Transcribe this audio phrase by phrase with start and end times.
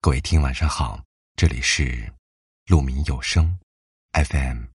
[0.00, 1.02] 各位听，晚上好，
[1.34, 2.14] 这里是
[2.66, 3.58] 鹿鸣有声
[4.12, 4.66] FM，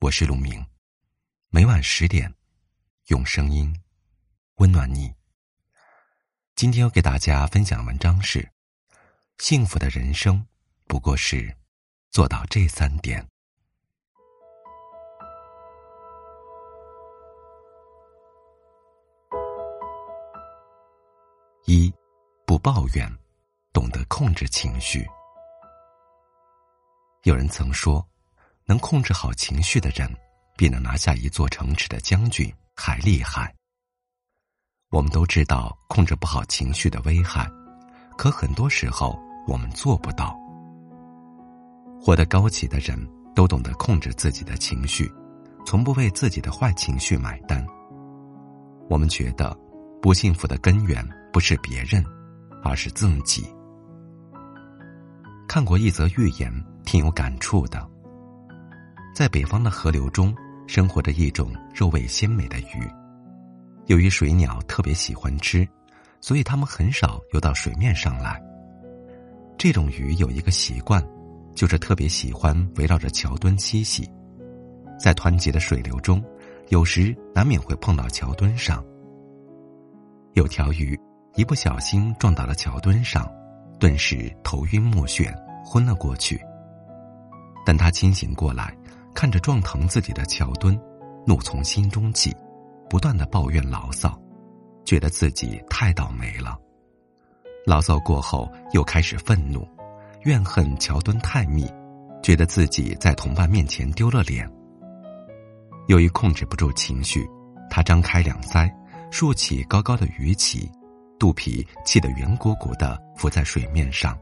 [0.00, 0.66] 我是鹿鸣，
[1.48, 2.34] 每晚十点
[3.06, 3.74] 用声音
[4.56, 5.14] 温暖你。
[6.54, 8.46] 今天要给大家分享的文章是：
[9.38, 10.46] 幸福的人生
[10.86, 11.56] 不过是
[12.10, 13.26] 做到这三点。
[21.64, 21.90] 一，
[22.44, 23.15] 不抱怨，
[23.76, 25.06] 懂得控制情绪。
[27.24, 28.02] 有人曾说，
[28.64, 30.10] 能控制好情绪的人，
[30.56, 33.54] 比能拿下一座城池的将军还厉害。
[34.88, 37.46] 我们都知道控制不好情绪的危害，
[38.16, 39.14] 可很多时候
[39.46, 40.34] 我们做不到。
[42.00, 42.98] 活得高级的人
[43.34, 45.12] 都懂得控制自己的情绪，
[45.66, 47.62] 从不为自己的坏情绪买单。
[48.88, 49.54] 我们觉得，
[50.00, 51.06] 不幸福的根源。
[51.30, 52.02] 不是别人，
[52.64, 53.54] 而是自己。
[55.48, 56.52] 看过一则寓言，
[56.84, 57.88] 挺有感触的。
[59.14, 60.34] 在北方的河流中，
[60.66, 62.90] 生活着一种肉味鲜美的鱼。
[63.86, 65.66] 由于水鸟特别喜欢吃，
[66.20, 68.42] 所以它们很少游到水面上来。
[69.56, 71.02] 这种鱼有一个习惯，
[71.54, 74.10] 就是特别喜欢围绕着桥墩栖息。
[74.98, 76.22] 在湍急的水流中，
[76.68, 78.84] 有时难免会碰到桥墩上。
[80.34, 80.98] 有条鱼。
[81.38, 83.30] 一不小心撞到了桥墩上，
[83.78, 86.40] 顿时头晕目眩，昏了过去。
[87.64, 88.76] 但他清醒过来，
[89.14, 90.78] 看着撞疼自己的桥墩，
[91.26, 92.34] 怒从心中起，
[92.88, 94.18] 不断的抱怨牢骚，
[94.84, 96.58] 觉得自己太倒霉了。
[97.66, 99.66] 牢骚过后，又开始愤怒，
[100.22, 101.68] 怨恨桥墩太密，
[102.22, 104.48] 觉得自己在同伴面前丢了脸。
[105.88, 107.28] 由于控制不住情绪，
[107.68, 108.72] 他张开两腮，
[109.10, 110.70] 竖起高高的鱼鳍。
[111.18, 114.18] 肚皮气得圆鼓鼓的浮在水面上，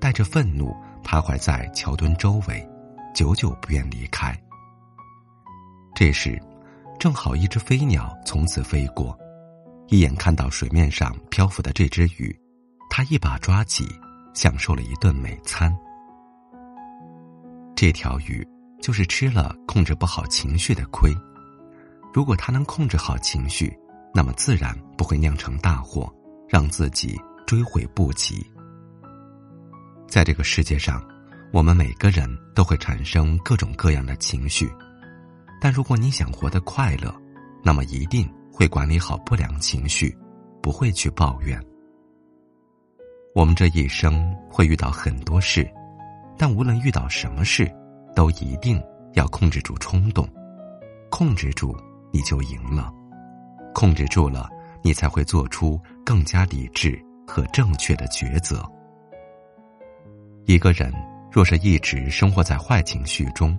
[0.00, 2.68] 带着愤怒徘徊在桥墩周围，
[3.14, 4.36] 久久不愿离开。
[5.94, 6.40] 这时，
[6.98, 9.16] 正好一只飞鸟从此飞过，
[9.88, 12.36] 一眼看到水面上漂浮的这只鱼，
[12.90, 13.86] 他一把抓起，
[14.34, 15.72] 享受了一顿美餐。
[17.76, 18.46] 这条鱼
[18.82, 21.14] 就是吃了控制不好情绪的亏，
[22.12, 23.76] 如果它能控制好情绪，
[24.12, 26.12] 那么自然不会酿成大祸。
[26.54, 28.48] 让自己追悔不及。
[30.06, 31.04] 在这个世界上，
[31.52, 34.72] 我们每个人都会产生各种各样的情绪，
[35.60, 37.12] 但如果你想活得快乐，
[37.64, 40.16] 那么一定会管理好不良情绪，
[40.62, 41.60] 不会去抱怨。
[43.34, 45.68] 我们这一生会遇到很多事，
[46.38, 47.68] 但无论遇到什么事，
[48.14, 48.80] 都一定
[49.14, 50.24] 要控制住冲动，
[51.10, 51.76] 控制住
[52.12, 52.94] 你就赢了，
[53.74, 54.48] 控制住了。
[54.86, 58.62] 你才会做出更加理智和正确的抉择。
[60.46, 60.92] 一个人
[61.32, 63.58] 若是一直生活在坏情绪中，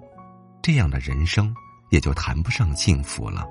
[0.61, 1.53] 这样的人生
[1.89, 3.45] 也就谈不上幸福了。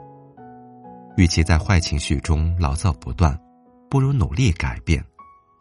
[1.17, 3.39] 与其在坏情绪中牢骚不断，
[3.91, 5.05] 不如努力改变，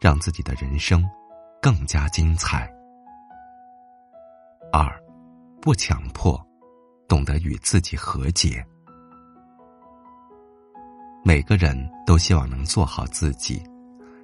[0.00, 1.04] 让自己的人生
[1.60, 2.68] 更加精彩。
[4.72, 4.88] 二，
[5.60, 6.40] 不强迫，
[7.06, 8.64] 懂得与自己和解。
[11.26, 11.74] 每个人
[12.06, 13.62] 都希望能做好自己，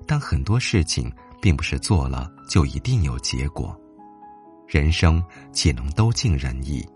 [0.07, 3.75] 但很多事情并不是做了就一定有结果。
[4.69, 6.87] 人生岂能都尽人意？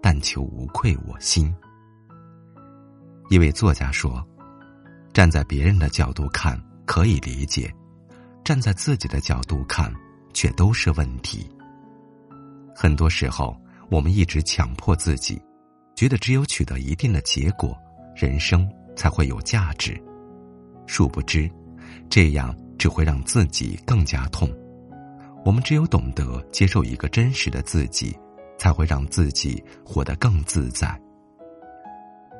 [0.00, 1.54] 但求无愧我心。
[3.28, 4.26] 一位作家说
[5.12, 7.70] ：“站在别人的角度看可以理解，
[8.42, 9.92] 站在自己的角度看
[10.32, 11.46] 却都是问题。”
[12.74, 13.54] 很多时候，
[13.90, 15.38] 我们一直强迫自己，
[15.94, 17.76] 觉得只有取得一定的结果，
[18.16, 18.66] 人生。
[19.00, 19.98] 才会有价值，
[20.86, 21.50] 殊不知，
[22.10, 24.46] 这样只会让自己更加痛。
[25.42, 28.14] 我们只有懂得接受一个真实的自己，
[28.58, 31.00] 才会让自己活得更自在。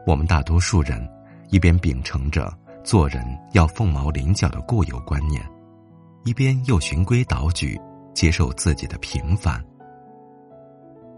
[0.06, 1.02] 我们大多数人
[1.48, 2.52] 一边秉承着
[2.84, 5.42] 做人要凤毛麟角的固有观念，
[6.26, 7.80] 一边又循规蹈矩
[8.12, 9.64] 接受自己的平凡。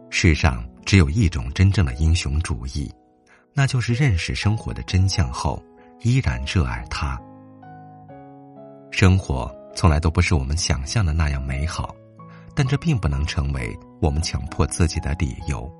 [0.08, 2.88] 世上只有一种真正的英雄主义。
[3.54, 5.62] 那就是认识生活的真相后，
[6.00, 7.20] 依然热爱它。
[8.90, 11.94] 生活从来都不是我们想象的那样美好，
[12.54, 15.70] 但这并不能成为我们强迫自己的理由。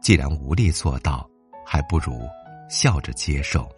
[0.00, 1.28] 既然无力做到，
[1.64, 2.28] 还不如
[2.68, 3.68] 笑着接受。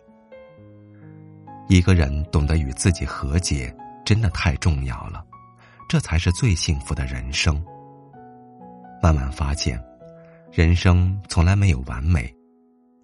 [1.69, 3.75] 一个人懂得与自己和解，
[4.05, 5.25] 真的太重要了，
[5.89, 7.63] 这才是最幸福的人生。
[9.03, 9.83] 慢慢发现，
[10.51, 12.35] 人生从来没有完美。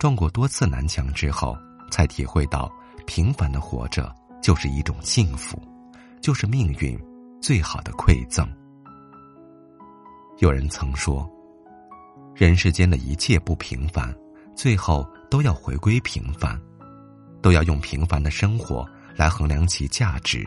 [0.01, 1.55] 撞过多次南墙之后，
[1.91, 2.73] 才体会到
[3.07, 4.11] 平凡的活着
[4.41, 5.63] 就是一种幸福，
[6.23, 6.99] 就是命运
[7.39, 8.49] 最好的馈赠。
[10.39, 11.31] 有人曾说，
[12.35, 14.11] 人世间的一切不平凡，
[14.57, 16.59] 最后都要回归平凡，
[17.43, 20.43] 都要用平凡的生活来衡量其价值。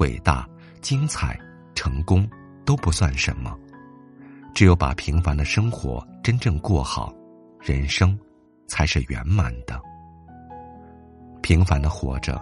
[0.00, 0.46] 伟大、
[0.82, 1.40] 精彩、
[1.74, 2.28] 成功
[2.66, 3.58] 都不算什么，
[4.54, 7.10] 只有把平凡的生活真正过好，
[7.58, 8.18] 人生
[8.70, 9.82] 才是圆满的。
[11.42, 12.40] 平凡的活着，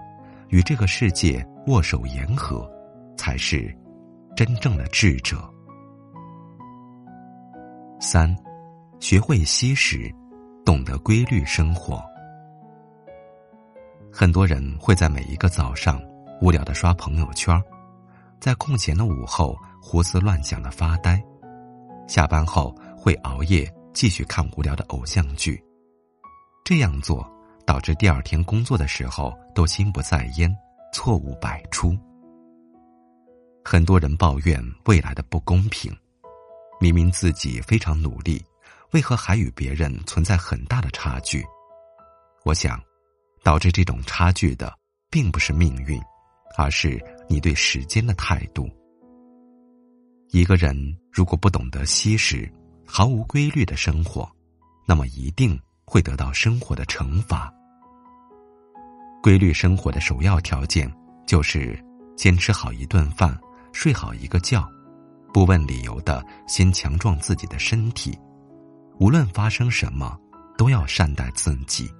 [0.51, 2.71] 与这个世界握手言和，
[3.17, 3.75] 才是
[4.37, 5.39] 真正的智者。
[7.99, 8.37] 三，
[9.01, 10.15] 学会惜时，
[10.65, 12.05] 懂得规律生活。
[14.13, 15.99] 很多人会在每一个早上。
[16.41, 17.61] 无聊的刷朋友圈，
[18.39, 21.21] 在空闲的午后胡思乱想的发呆，
[22.07, 25.61] 下班后会熬夜继续看无聊的偶像剧。
[26.69, 27.26] 这样做
[27.65, 30.55] 导致第二天工作的时候都心不在焉，
[30.93, 31.97] 错误百出。
[33.65, 35.91] 很多人抱怨未来的不公平，
[36.79, 38.44] 明明自己非常努力，
[38.93, 41.43] 为何还与别人存在很大的差距？
[42.44, 42.79] 我想，
[43.43, 44.71] 导致这种差距的
[45.09, 45.99] 并不是命运。
[46.59, 48.69] 而是你对时间的态度。
[50.32, 50.76] 一个人
[51.11, 52.47] 如果不懂得惜时，
[52.85, 54.31] 毫无规律的生活，
[54.87, 57.52] 那么一定会得到生活的惩罚。
[59.23, 60.93] 规律生活的首要条件
[61.26, 61.82] 就是
[62.17, 63.37] 坚持好一顿饭，
[63.73, 64.69] 睡好一个觉，
[65.32, 68.17] 不问理由的先强壮自己的身体。
[69.00, 70.19] 无论发生什么，
[70.56, 71.90] 都要善待自己。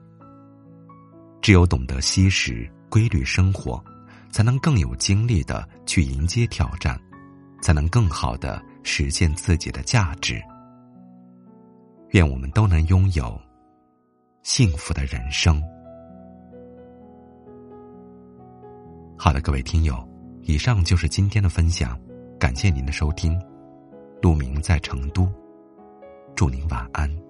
[1.41, 3.83] 只有懂得惜时，规律生活。
[4.31, 7.01] 才能更有精力的去迎接挑战，
[7.63, 10.39] 才能更好的实现自己的价值。
[12.11, 13.41] 愿我们都能拥有
[14.43, 15.63] 幸福的人生。
[19.17, 19.97] 好的，各位听友，
[20.43, 21.99] 以上就是今天的分享，
[22.39, 23.39] 感谢您的收听。
[24.23, 25.31] 陆明在成都，
[26.35, 27.28] 祝您晚安。